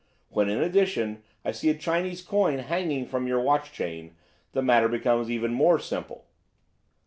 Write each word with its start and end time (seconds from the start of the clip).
When, 0.29 0.49
in 0.49 0.57
addition, 0.63 1.21
I 1.45 1.51
see 1.51 1.69
a 1.69 1.77
Chinese 1.77 2.23
coin 2.23 2.57
hanging 2.57 3.05
from 3.05 3.27
your 3.27 3.39
watch 3.39 3.71
chain, 3.71 4.15
the 4.51 4.63
matter 4.63 4.87
becomes 4.87 5.29
even 5.29 5.53
more 5.53 5.77
simple." 5.77 6.25